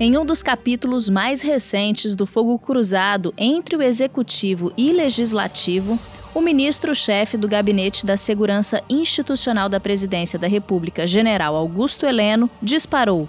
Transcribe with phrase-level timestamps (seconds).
[0.00, 5.98] Em um dos capítulos mais recentes do fogo cruzado entre o executivo e legislativo,
[6.32, 13.28] o ministro-chefe do Gabinete da Segurança Institucional da Presidência da República, general Augusto Heleno, disparou.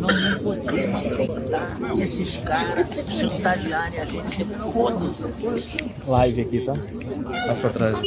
[0.00, 4.44] Nós não podemos aceitar esses caras chantagearem a gente.
[4.70, 5.46] Foda-se.
[6.06, 6.74] Live aqui, tá?
[7.46, 7.98] Mais pra trás.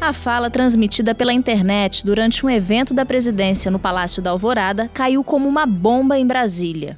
[0.00, 5.24] A fala transmitida pela internet durante um evento da presidência no Palácio da Alvorada caiu
[5.24, 6.96] como uma bomba em Brasília.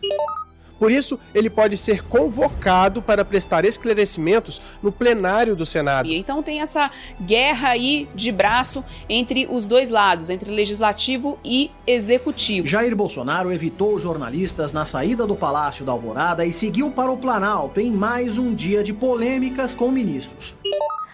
[0.79, 6.11] Por isso, ele pode ser convocado para prestar esclarecimentos no plenário do Senado.
[6.11, 6.91] Então tem essa
[7.23, 12.69] guerra aí de braço entre os dois lados, entre legislativo e executivo.
[12.69, 17.80] Jair Bolsonaro evitou jornalistas na saída do Palácio da Alvorada e seguiu para o Planalto
[17.80, 20.55] em mais um dia de polêmicas com ministros.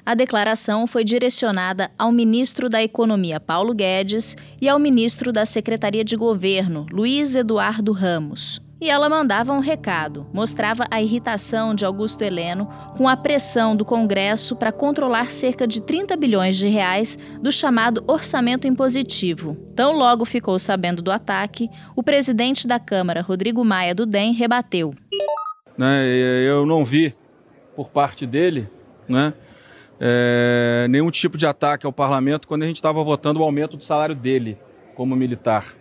[0.06, 6.04] A declaração foi direcionada ao ministro da Economia, Paulo Guedes, e ao ministro da Secretaria
[6.04, 8.62] de Governo, Luiz Eduardo Ramos.
[8.80, 13.84] E ela mandava um recado, mostrava a irritação de Augusto Heleno com a pressão do
[13.84, 19.56] Congresso para controlar cerca de 30 bilhões de reais do chamado orçamento impositivo.
[19.74, 24.94] Tão logo ficou sabendo do ataque, o presidente da Câmara, Rodrigo Maia do DEM, rebateu.
[25.76, 26.06] Né,
[26.46, 27.12] eu não vi
[27.74, 28.68] por parte dele,
[29.08, 29.34] né,
[30.00, 33.84] é, nenhum tipo de ataque ao parlamento quando a gente estava votando o aumento do
[33.84, 34.58] salário dele
[34.94, 35.74] como militar.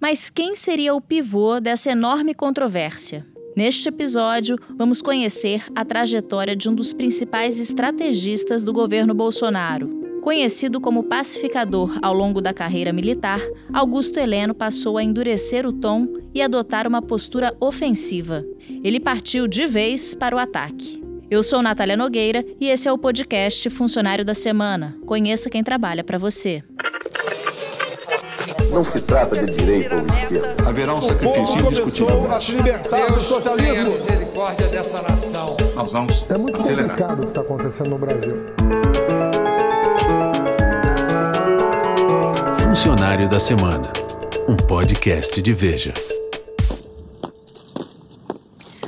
[0.00, 3.26] Mas quem seria o pivô dessa enorme controvérsia?
[3.56, 10.04] Neste episódio, vamos conhecer a trajetória de um dos principais estrategistas do governo Bolsonaro.
[10.20, 13.40] Conhecido como pacificador ao longo da carreira militar,
[13.72, 18.44] Augusto Heleno passou a endurecer o tom e adotar uma postura ofensiva.
[18.84, 21.05] Ele partiu de vez para o ataque.
[21.30, 24.96] Eu sou Natália Nogueira e esse é o podcast Funcionário da Semana.
[25.06, 26.62] Conheça quem trabalha para você.
[28.70, 30.68] Não se trata de direito ou esquerda.
[30.68, 32.30] Haverá um sacrifício indiscutível.
[32.32, 33.86] a se libertar do socialismo.
[33.86, 35.56] a misericórdia dessa nação.
[35.74, 36.90] Nós vamos É muito acelerar.
[36.90, 38.36] complicado o que está acontecendo no Brasil.
[42.62, 43.82] Funcionário da Semana,
[44.46, 45.92] um podcast de Veja.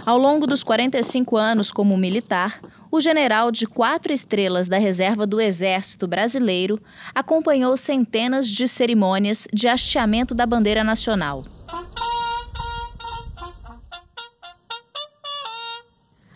[0.08, 5.38] Ao longo dos 45 anos como militar, o general de quatro estrelas da reserva do
[5.38, 6.80] Exército Brasileiro
[7.14, 11.44] acompanhou centenas de cerimônias de hasteamento da bandeira nacional.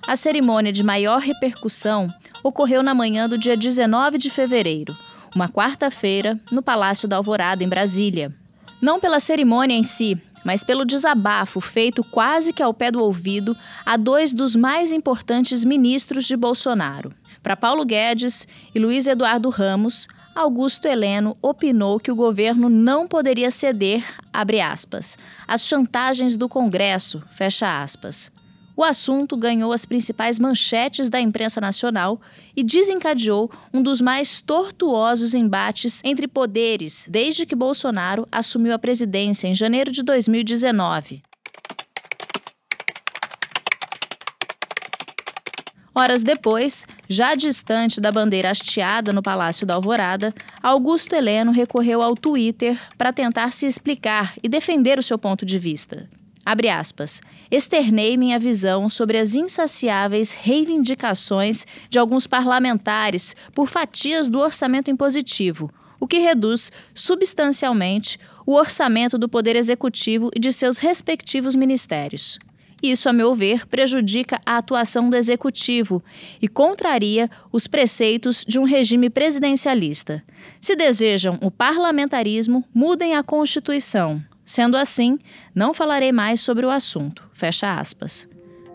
[0.06, 2.08] A cerimônia de maior repercussão
[2.44, 4.94] ocorreu na manhã do dia 19 de fevereiro,
[5.34, 8.34] uma quarta-feira, no Palácio da Alvorada, em Brasília.
[8.82, 13.56] Não pela cerimônia em si, mas pelo desabafo feito quase que ao pé do ouvido
[13.84, 17.12] a dois dos mais importantes ministros de Bolsonaro.
[17.42, 23.50] Para Paulo Guedes e Luiz Eduardo Ramos, Augusto Heleno opinou que o governo não poderia
[23.50, 28.32] ceder, abre aspas, às chantagens do Congresso, fecha aspas.
[28.76, 32.20] O assunto ganhou as principais manchetes da imprensa nacional
[32.56, 39.46] e desencadeou um dos mais tortuosos embates entre poderes desde que Bolsonaro assumiu a presidência
[39.46, 41.22] em janeiro de 2019.
[45.94, 52.14] Horas depois, já distante da bandeira hasteada no Palácio da Alvorada, Augusto Heleno recorreu ao
[52.14, 56.08] Twitter para tentar se explicar e defender o seu ponto de vista.
[56.44, 57.20] Abre aspas.
[57.50, 65.70] Externei minha visão sobre as insaciáveis reivindicações de alguns parlamentares por fatias do orçamento impositivo,
[66.00, 72.38] o que reduz substancialmente o orçamento do Poder Executivo e de seus respectivos ministérios.
[72.82, 76.02] Isso, a meu ver, prejudica a atuação do Executivo
[76.40, 80.24] e contraria os preceitos de um regime presidencialista.
[80.60, 84.20] Se desejam o parlamentarismo, mudem a Constituição.
[84.44, 85.18] Sendo assim,
[85.54, 87.28] não falarei mais sobre o assunto.
[87.32, 88.28] Fecha aspas.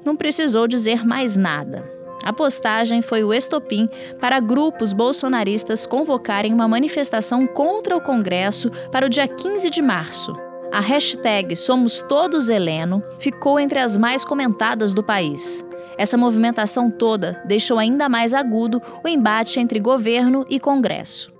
[0.05, 1.97] Não precisou dizer mais nada.
[2.23, 3.87] A postagem foi o estopim
[4.19, 10.33] para grupos bolsonaristas convocarem uma manifestação contra o Congresso para o dia 15 de março.
[10.71, 15.63] A hashtag Somos Todos Heleno ficou entre as mais comentadas do país.
[15.97, 21.36] Essa movimentação toda deixou ainda mais agudo o embate entre governo e Congresso.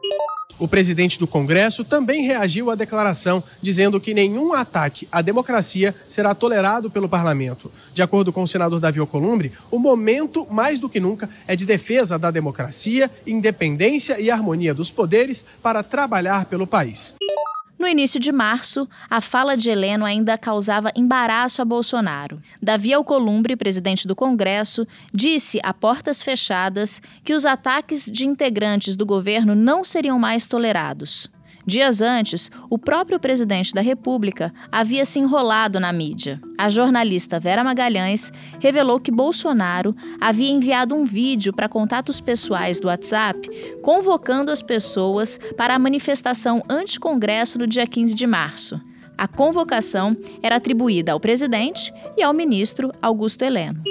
[0.59, 6.33] O presidente do Congresso também reagiu à declaração, dizendo que nenhum ataque à democracia será
[6.33, 7.71] tolerado pelo parlamento.
[7.93, 11.65] De acordo com o senador Davi Alcolumbre, o momento, mais do que nunca, é de
[11.65, 17.13] defesa da democracia, independência e harmonia dos poderes para trabalhar pelo país.
[17.77, 22.41] No início de março, a fala de Heleno ainda causava embaraço a Bolsonaro.
[22.59, 29.05] Davi Alcolumbre, presidente do Congresso, disse a portas fechadas que os ataques de integrantes do
[29.05, 31.29] governo não seriam mais tolerados.
[31.67, 36.39] Dias antes, o próprio presidente da República havia se enrolado na mídia.
[36.57, 38.31] A jornalista Vera Magalhães
[38.61, 43.49] revelou que Bolsonaro havia enviado um vídeo para contatos pessoais do WhatsApp
[43.83, 48.79] convocando as pessoas para a manifestação anti-congresso no dia 15 de março.
[49.17, 53.83] A convocação era atribuída ao presidente e ao ministro Augusto Heleno.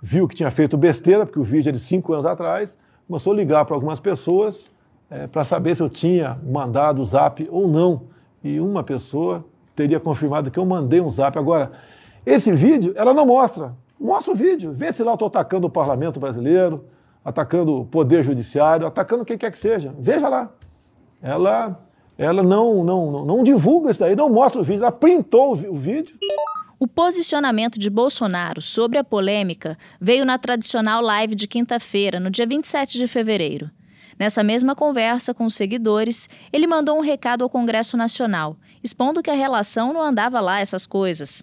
[0.00, 2.78] Viu que tinha feito besteira, porque o vídeo é de cinco anos atrás,
[3.08, 4.72] começou a ligar para algumas pessoas
[5.14, 8.02] é, para saber se eu tinha mandado o zap ou não.
[8.42, 9.44] E uma pessoa
[9.74, 11.38] teria confirmado que eu mandei um zap.
[11.38, 11.70] Agora,
[12.26, 13.76] esse vídeo, ela não mostra.
[13.98, 14.72] Mostra o vídeo.
[14.72, 16.84] Vê se lá eu estou atacando o parlamento brasileiro,
[17.24, 19.94] atacando o poder judiciário, atacando quem quer que seja.
[19.96, 20.50] Veja lá.
[21.22, 21.80] Ela,
[22.18, 24.82] ela não, não, não, divulga isso aí, não mostra o vídeo.
[24.82, 26.18] Ela printou o vídeo.
[26.78, 32.46] O posicionamento de Bolsonaro sobre a polêmica veio na tradicional live de quinta-feira, no dia
[32.46, 33.70] 27 de fevereiro.
[34.18, 39.30] Nessa mesma conversa com os seguidores, ele mandou um recado ao Congresso Nacional, expondo que
[39.30, 41.40] a relação não andava lá essas coisas.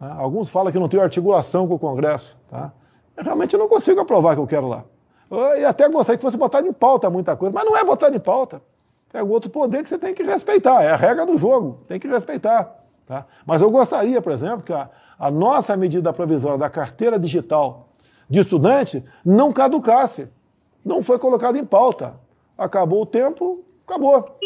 [0.00, 2.36] Ah, alguns falam que não tem articulação com o Congresso.
[2.48, 2.72] Tá?
[3.16, 4.84] Eu realmente não consigo aprovar o que eu quero lá.
[5.58, 8.20] E até gostaria que fosse botado em pauta muita coisa, mas não é botado em
[8.20, 8.60] pauta.
[9.12, 11.98] É um outro poder que você tem que respeitar, é a regra do jogo, tem
[11.98, 12.82] que respeitar.
[13.06, 13.26] Tá?
[13.44, 14.88] Mas eu gostaria, por exemplo, que a,
[15.18, 17.88] a nossa medida provisória da carteira digital
[18.28, 20.28] de estudante não caducasse
[20.84, 22.14] não foi colocado em pauta.
[22.56, 24.38] Acabou o tempo, acabou.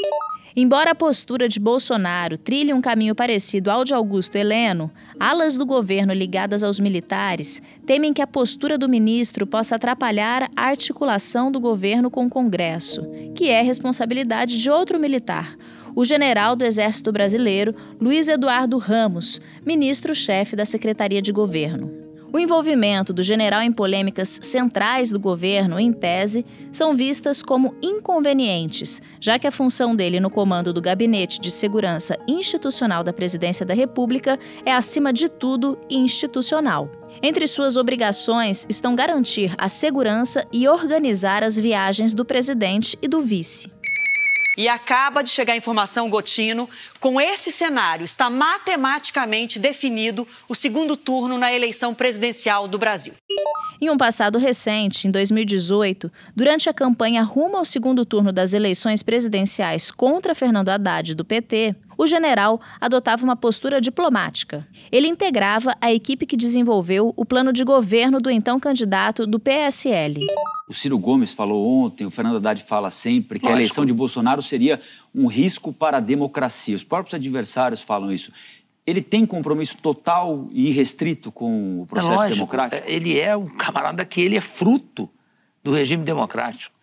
[0.58, 4.90] Embora a postura de Bolsonaro trilhe um caminho parecido ao de Augusto Heleno,
[5.20, 10.68] alas do governo ligadas aos militares temem que a postura do ministro possa atrapalhar a
[10.68, 13.02] articulação do governo com o Congresso,
[13.34, 15.58] que é responsabilidade de outro militar,
[15.94, 22.05] o general do Exército Brasileiro, Luiz Eduardo Ramos, ministro-chefe da Secretaria de Governo.
[22.32, 29.00] O envolvimento do general em polêmicas centrais do governo, em tese, são vistas como inconvenientes,
[29.20, 33.74] já que a função dele no comando do Gabinete de Segurança Institucional da Presidência da
[33.74, 36.90] República é, acima de tudo, institucional.
[37.22, 43.20] Entre suas obrigações estão garantir a segurança e organizar as viagens do presidente e do
[43.20, 43.75] vice.
[44.56, 46.68] E acaba de chegar a informação, Gotino,
[46.98, 53.14] com esse cenário está matematicamente definido o segundo turno na eleição presidencial do Brasil.
[53.78, 59.02] Em um passado recente, em 2018, durante a campanha rumo ao segundo turno das eleições
[59.02, 64.66] presidenciais contra Fernando Haddad do PT, o general adotava uma postura diplomática.
[64.90, 70.26] Ele integrava a equipe que desenvolveu o plano de governo do então candidato do PSL.
[70.68, 73.56] O Ciro Gomes falou ontem, o Fernando Haddad fala sempre que Lógico.
[73.56, 74.80] a eleição de Bolsonaro seria
[75.14, 76.74] um risco para a democracia.
[76.74, 78.32] Os próprios adversários falam isso.
[78.86, 82.88] Ele tem compromisso total e irrestrito com o processo é democrático?
[82.88, 85.10] Ele é um camarada que ele é fruto
[85.62, 86.74] do regime democrático.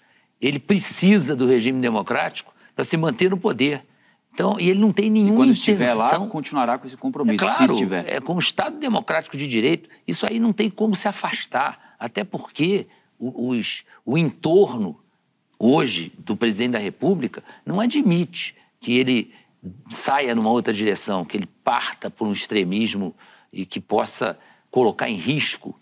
[0.42, 3.86] Ele precisa do regime democrático para se manter no poder.
[4.34, 5.74] Então, e ele não tem nenhuma e quando intenção...
[5.74, 8.06] estiver lá, continuará com esse compromisso, é claro, se estiver.
[8.12, 12.88] É, como Estado democrático de direito, isso aí não tem como se afastar, até porque
[13.20, 15.00] os, o entorno
[15.60, 19.32] hoje do presidente da República não admite que ele
[19.90, 23.16] saia numa outra direção, que ele parta por um extremismo
[23.52, 24.38] e que possa
[24.70, 25.80] colocar em risco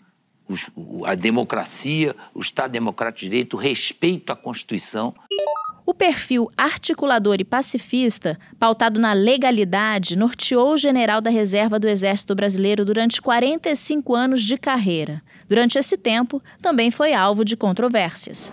[1.06, 5.14] a democracia, o Estado Democrático de Direito, o respeito à Constituição.
[5.84, 12.34] O perfil articulador e pacifista, pautado na legalidade, norteou o general da reserva do Exército
[12.34, 15.22] Brasileiro durante 45 anos de carreira.
[15.48, 18.52] Durante esse tempo, também foi alvo de controvérsias.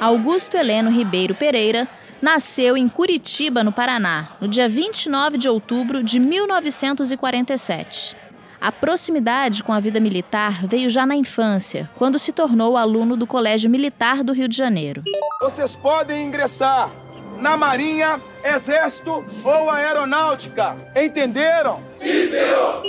[0.00, 1.86] Augusto Heleno Ribeiro Pereira
[2.22, 8.16] nasceu em Curitiba, no Paraná, no dia 29 de outubro de 1947.
[8.58, 13.26] A proximidade com a vida militar veio já na infância, quando se tornou aluno do
[13.26, 15.02] Colégio Militar do Rio de Janeiro.
[15.42, 16.90] Vocês podem ingressar
[17.38, 20.78] na Marinha, Exército ou Aeronáutica.
[20.96, 21.82] Entenderam?
[21.90, 22.82] Sim, senhor!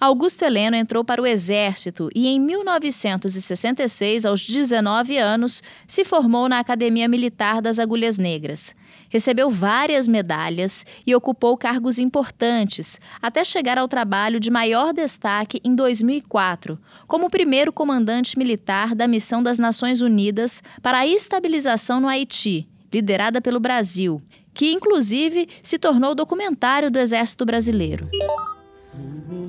[0.00, 6.58] Augusto Heleno entrou para o Exército e, em 1966, aos 19 anos, se formou na
[6.58, 8.74] Academia Militar das Agulhas Negras.
[9.08, 15.74] Recebeu várias medalhas e ocupou cargos importantes, até chegar ao trabalho de maior destaque em
[15.74, 22.68] 2004, como primeiro comandante militar da Missão das Nações Unidas para a Estabilização no Haiti,
[22.92, 24.20] liderada pelo Brasil,
[24.52, 28.08] que inclusive se tornou documentário do Exército Brasileiro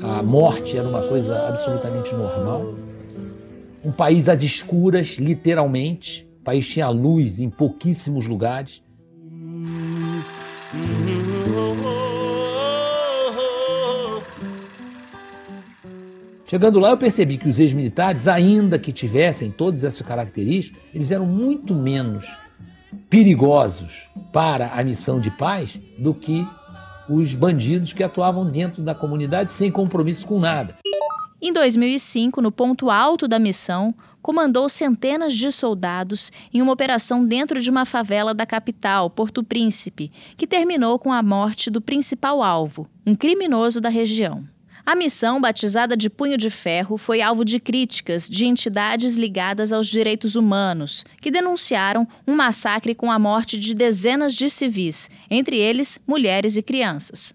[0.06, 2.76] a morte era uma coisa absolutamente normal.
[3.84, 6.28] Um país às escuras, literalmente.
[6.42, 8.84] O país tinha luz em pouquíssimos lugares.
[16.46, 21.26] Chegando lá, eu percebi que os ex-militares, ainda que tivessem todas essas características, eles eram
[21.26, 22.38] muito menos
[23.10, 26.48] perigosos para a missão de paz do que
[27.10, 30.76] os bandidos que atuavam dentro da comunidade sem compromisso com nada.
[31.42, 37.62] Em 2005, no ponto alto da missão, comandou centenas de soldados em uma operação dentro
[37.62, 42.88] de uma favela da capital, Porto Príncipe, que terminou com a morte do principal alvo,
[43.06, 44.44] um criminoso da região.
[44.86, 49.88] A missão, batizada de Punho de Ferro, foi alvo de críticas de entidades ligadas aos
[49.88, 56.00] direitos humanos, que denunciaram um massacre com a morte de dezenas de civis, entre eles
[56.06, 57.34] mulheres e crianças.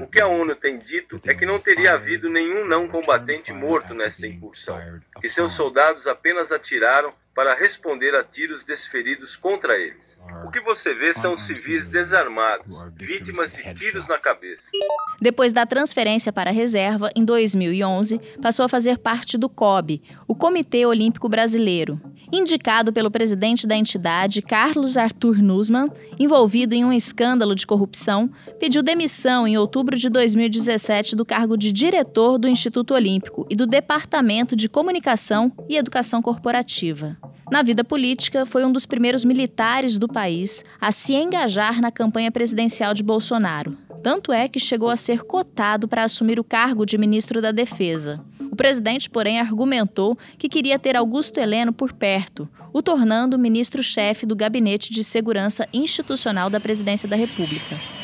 [0.00, 3.94] O que a ONU tem dito é que não teria havido nenhum não combatente morto
[3.94, 10.18] nessa incursão, que seus soldados apenas atiraram para responder a tiros desferidos contra eles.
[10.44, 14.72] O que você vê são civis desarmados, vítimas de tiros na cabeça.
[15.20, 20.34] Depois da transferência para a reserva, em 2011, passou a fazer parte do COB, o
[20.34, 22.00] Comitê Olímpico Brasileiro.
[22.32, 28.28] Indicado pelo presidente da entidade, Carlos Arthur Nussmann, envolvido em um escândalo de corrupção,
[28.58, 33.64] pediu demissão em outubro de 2017 do cargo de diretor do Instituto Olímpico e do
[33.64, 37.16] Departamento de Comunicação e Educação Corporativa.
[37.50, 42.30] Na vida política, foi um dos primeiros militares do país a se engajar na campanha
[42.30, 43.76] presidencial de Bolsonaro.
[44.02, 48.20] Tanto é que chegou a ser cotado para assumir o cargo de ministro da Defesa.
[48.50, 54.36] O presidente, porém, argumentou que queria ter Augusto Heleno por perto, o tornando ministro-chefe do
[54.36, 57.97] Gabinete de Segurança Institucional da Presidência da República.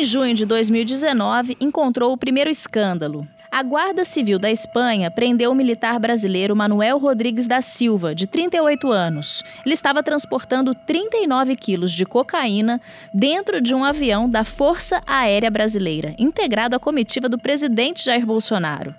[0.00, 3.28] Em junho de 2019, encontrou o primeiro escândalo.
[3.50, 8.90] A Guarda Civil da Espanha prendeu o militar brasileiro Manuel Rodrigues da Silva, de 38
[8.90, 9.44] anos.
[9.62, 12.80] Ele estava transportando 39 quilos de cocaína
[13.12, 18.94] dentro de um avião da Força Aérea Brasileira, integrado à comitiva do presidente Jair Bolsonaro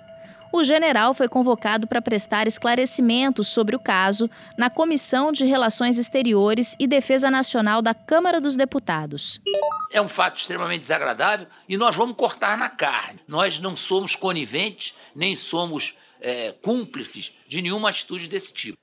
[0.52, 4.28] o general foi convocado para prestar esclarecimentos sobre o caso
[4.58, 9.40] na Comissão de Relações Exteriores e Defesa Nacional da Câmara dos Deputados.
[9.90, 13.20] É um fato extremamente desagradável e nós vamos cortar na carne.
[13.26, 18.78] Nós não somos coniventes, nem somos é, cúmplices de nenhuma atitude desse tipo.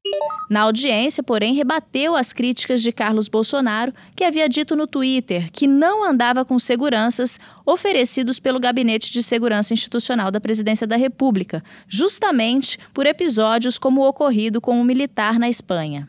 [0.49, 5.65] Na audiência, porém, rebateu as críticas de Carlos Bolsonaro, que havia dito no Twitter que
[5.65, 12.77] não andava com seguranças oferecidos pelo Gabinete de Segurança Institucional da Presidência da República, justamente
[12.93, 16.07] por episódios como o ocorrido com um militar na Espanha.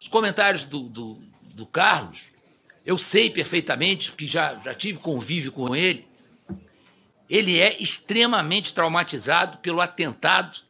[0.00, 1.18] Os comentários do, do,
[1.54, 2.30] do Carlos,
[2.86, 6.06] eu sei perfeitamente, que já, já tive convívio com ele,
[7.28, 10.67] ele é extremamente traumatizado pelo atentado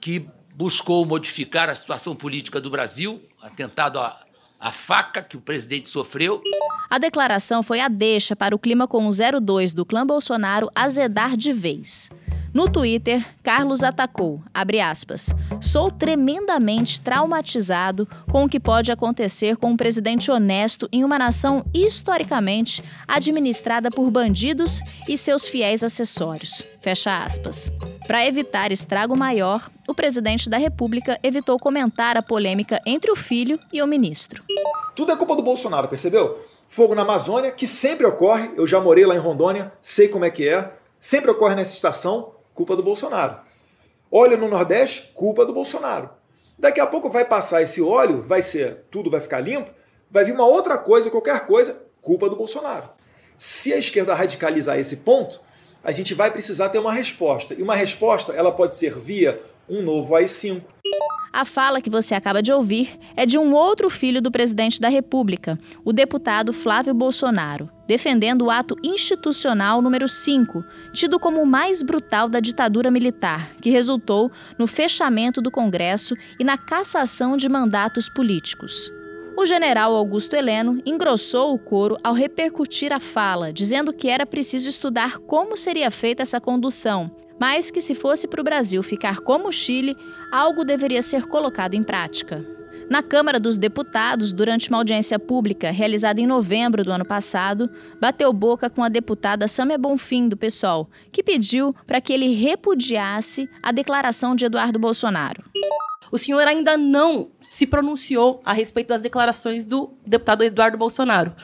[0.00, 4.18] que buscou modificar a situação política do Brasil, atentado à,
[4.58, 6.42] à faca que o presidente sofreu.
[6.88, 11.36] A declaração foi a deixa para o clima com o 02 do clã Bolsonaro azedar
[11.36, 12.10] de vez.
[12.56, 14.40] No Twitter, Carlos atacou,
[14.82, 15.28] aspas,
[15.60, 21.66] sou tremendamente traumatizado com o que pode acontecer com um presidente honesto em uma nação
[21.74, 26.66] historicamente administrada por bandidos e seus fiéis acessórios.
[26.80, 27.70] Fecha aspas.
[28.06, 33.60] Para evitar estrago maior, o presidente da República evitou comentar a polêmica entre o filho
[33.70, 34.42] e o ministro.
[34.94, 36.42] Tudo é culpa do Bolsonaro, percebeu?
[36.70, 40.30] Fogo na Amazônia, que sempre ocorre, eu já morei lá em Rondônia, sei como é
[40.30, 43.36] que é, sempre ocorre nessa estação, culpa do Bolsonaro.
[44.10, 46.08] Óleo no Nordeste, culpa do Bolsonaro.
[46.58, 49.70] Daqui a pouco vai passar esse óleo, vai ser, tudo vai ficar limpo,
[50.10, 52.88] vai vir uma outra coisa, qualquer coisa, culpa do Bolsonaro.
[53.36, 55.38] Se a esquerda radicalizar esse ponto,
[55.84, 57.52] a gente vai precisar ter uma resposta.
[57.52, 60.62] E uma resposta, ela pode ser via um novo AI-5,
[61.36, 64.88] a fala que você acaba de ouvir é de um outro filho do presidente da
[64.88, 71.82] República, o deputado Flávio Bolsonaro, defendendo o ato institucional número 5, tido como o mais
[71.82, 78.08] brutal da ditadura militar, que resultou no fechamento do Congresso e na cassação de mandatos
[78.08, 78.90] políticos.
[79.36, 84.68] O general Augusto Heleno engrossou o coro ao repercutir a fala, dizendo que era preciso
[84.68, 89.48] estudar como seria feita essa condução, mas que se fosse para o Brasil ficar como
[89.48, 89.94] o Chile,
[90.32, 92.55] algo deveria ser colocado em prática.
[92.88, 97.68] Na Câmara dos Deputados, durante uma audiência pública realizada em novembro do ano passado,
[98.00, 103.50] bateu boca com a deputada Samia Bonfim, do PSOL, que pediu para que ele repudiasse
[103.60, 105.42] a declaração de Eduardo Bolsonaro.
[106.12, 111.34] O senhor ainda não se pronunciou a respeito das declarações do deputado Eduardo Bolsonaro.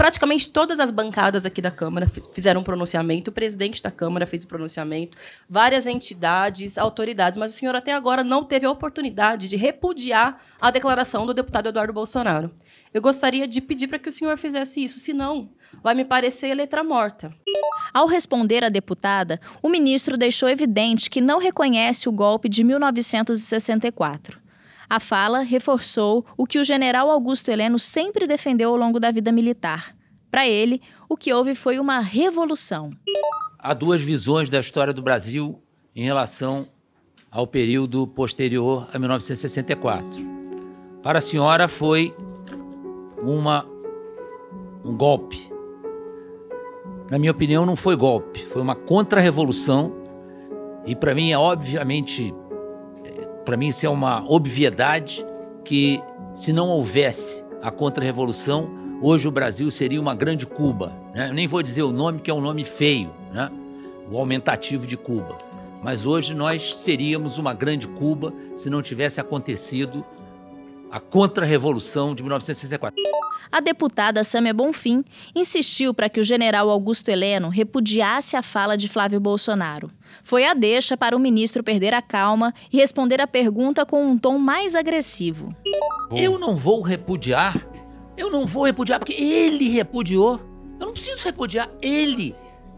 [0.00, 4.44] Praticamente todas as bancadas aqui da Câmara fizeram um pronunciamento, o presidente da Câmara fez
[4.44, 9.46] o um pronunciamento, várias entidades, autoridades, mas o senhor até agora não teve a oportunidade
[9.46, 12.50] de repudiar a declaração do deputado Eduardo Bolsonaro.
[12.94, 15.50] Eu gostaria de pedir para que o senhor fizesse isso, senão
[15.82, 17.30] vai me parecer letra morta.
[17.92, 24.40] Ao responder à deputada, o ministro deixou evidente que não reconhece o golpe de 1964.
[24.90, 29.30] A fala reforçou o que o general Augusto Heleno sempre defendeu ao longo da vida
[29.30, 29.94] militar.
[30.32, 32.90] Para ele, o que houve foi uma revolução.
[33.56, 35.62] Há duas visões da história do Brasil
[35.94, 36.66] em relação
[37.30, 40.26] ao período posterior a 1964.
[41.04, 42.12] Para a senhora foi
[43.22, 43.64] uma
[44.84, 45.48] um golpe.
[47.08, 49.94] Na minha opinião, não foi golpe, foi uma contra-revolução.
[50.84, 52.34] E para mim é obviamente
[53.50, 55.26] para mim, isso é uma obviedade
[55.64, 56.00] que,
[56.36, 58.70] se não houvesse a contra-revolução,
[59.02, 60.92] hoje o Brasil seria uma grande Cuba.
[61.12, 61.30] Né?
[61.30, 63.50] Eu nem vou dizer o nome, que é um nome feio, né?
[64.08, 65.36] o aumentativo de Cuba.
[65.82, 70.06] Mas hoje nós seríamos uma grande Cuba se não tivesse acontecido
[70.90, 73.00] a contra-revolução de 1964.
[73.52, 75.04] A deputada Sâmia Bonfim
[75.34, 79.90] insistiu para que o general Augusto Heleno repudiasse a fala de Flávio Bolsonaro.
[80.22, 84.16] Foi a deixa para o ministro perder a calma e responder a pergunta com um
[84.16, 85.54] tom mais agressivo.
[86.12, 87.56] Eu não vou repudiar.
[88.16, 90.40] Eu não vou repudiar porque ele repudiou.
[90.78, 91.68] Eu não preciso repudiar.
[91.82, 92.34] Ele,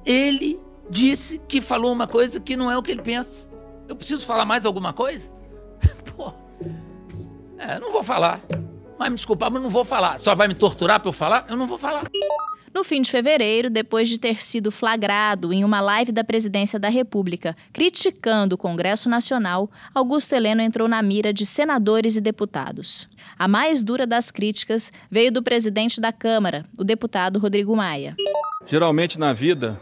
[0.06, 3.48] ele disse que falou uma coisa que não é o que ele pensa.
[3.88, 5.30] Eu preciso falar mais alguma coisa?
[6.16, 6.32] Pô,
[7.62, 8.40] é, não vou falar.
[8.98, 10.18] Vai me desculpar, mas não vou falar.
[10.18, 11.46] Só vai me torturar para eu falar?
[11.48, 12.04] Eu não vou falar.
[12.74, 16.88] No fim de fevereiro, depois de ter sido flagrado em uma live da Presidência da
[16.88, 23.06] República criticando o Congresso Nacional, Augusto Heleno entrou na mira de senadores e deputados.
[23.38, 28.16] A mais dura das críticas veio do presidente da Câmara, o deputado Rodrigo Maia.
[28.66, 29.78] Geralmente na vida,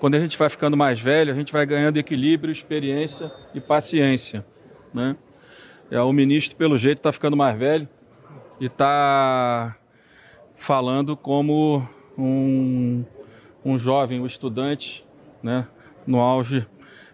[0.00, 4.44] quando a gente vai ficando mais velho, a gente vai ganhando equilíbrio, experiência e paciência.
[4.92, 5.16] Né?
[5.92, 7.86] É, o ministro, pelo jeito, está ficando mais velho
[8.58, 9.76] e está
[10.54, 11.86] falando como
[12.16, 13.04] um,
[13.62, 15.04] um jovem, um estudante,
[15.42, 15.68] né,
[16.06, 16.66] no auge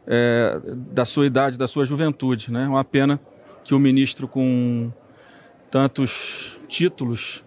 [0.06, 2.52] é, da sua idade, da sua juventude.
[2.52, 2.68] Né?
[2.68, 3.18] Uma pena
[3.64, 4.92] que o ministro com
[5.72, 7.44] tantos títulos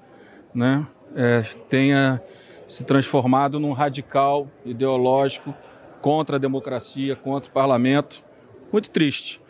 [0.53, 2.21] né, é, tenha
[2.67, 5.55] se transformado num radical ideológico
[6.01, 8.21] contra a democracia, contra o parlamento.
[8.69, 9.40] Muito triste.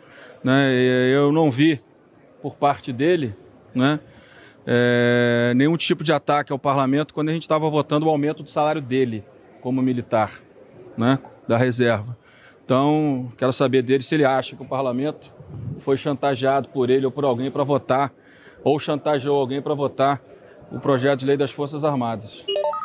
[0.44, 0.72] Né?
[1.12, 1.80] Eu não vi
[2.42, 3.34] por parte dele
[3.74, 4.00] né,
[4.66, 8.50] é, nenhum tipo de ataque ao parlamento quando a gente estava votando o aumento do
[8.50, 9.24] salário dele
[9.60, 10.40] como militar,
[10.96, 12.16] né, da reserva.
[12.64, 15.32] Então, quero saber dele se ele acha que o parlamento
[15.80, 18.12] foi chantageado por ele ou por alguém para votar,
[18.64, 20.22] ou chantageou alguém para votar
[20.70, 22.44] o projeto de lei das Forças Armadas.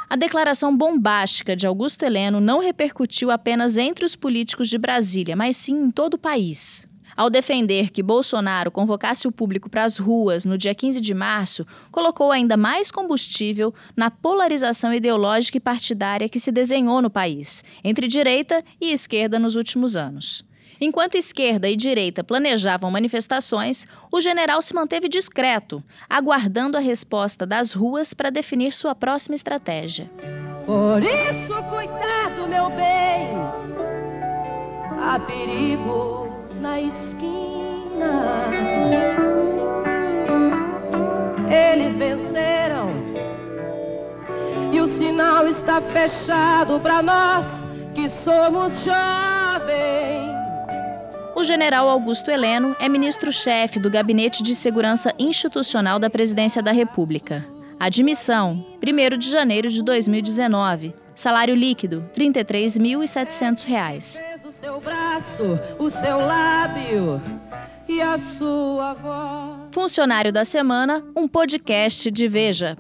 [0.10, 5.58] A declaração bombástica de Augusto Heleno não repercutiu apenas entre os políticos de Brasília, mas
[5.58, 6.87] sim em todo o país.
[7.18, 11.66] Ao defender que Bolsonaro convocasse o público para as ruas no dia 15 de março,
[11.92, 18.08] colocou ainda mais combustível na polarização ideológica e partidária que se desenhou no país, entre
[18.08, 20.46] direita e esquerda nos últimos anos.
[20.80, 27.74] Enquanto esquerda e direita planejavam manifestações, o general se manteve discreto, aguardando a resposta das
[27.74, 30.08] ruas para definir sua próxima estratégia.
[30.68, 33.34] Por isso, cuidado, meu bem,
[35.02, 36.27] há perigo
[36.62, 38.48] na esquina.
[41.50, 42.92] Eles venceram
[44.72, 47.46] e o sinal está fechado para nós
[47.94, 50.38] que somos jovens.
[51.36, 57.46] O general Augusto Heleno é ministro-chefe do Gabinete de Segurança Institucional da Presidência da República.
[57.80, 60.96] Admissão: 1 de janeiro de 2019.
[61.14, 64.37] Salário líquido: R$ 33.700
[64.68, 65.44] seu braço,
[65.80, 67.22] o seu lábio
[67.88, 69.70] e a sua voz.
[69.72, 72.78] Funcionário da semana, um podcast de Veja.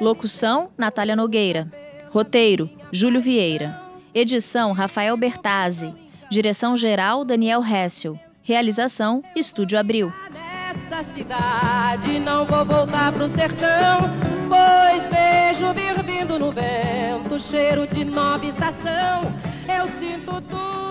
[0.00, 1.70] Locução: Natália Nogueira.
[2.10, 3.78] Roteiro: Júlio Vieira.
[4.14, 5.94] Edição: Rafael Bertazzi.
[6.30, 8.18] Direção-geral: Daniel Hessel.
[8.42, 10.10] Realização: Estúdio Abril.
[10.32, 14.08] Nesta cidade não vou voltar pro sertão,
[14.48, 19.34] pois vejo vir vindo no vento cheiro de nova estação.
[19.68, 20.85] Eu sinto tudo